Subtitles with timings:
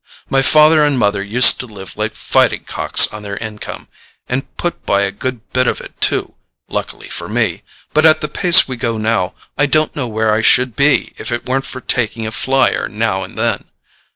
[0.31, 3.87] My father and mother used to live like fighting cocks on their income,
[4.27, 8.77] and put by a good bit of it too—luckily for me—but at the pace we
[8.77, 12.31] go now, I don't know where I should be if it weren't for taking a
[12.31, 13.65] flyer now and then.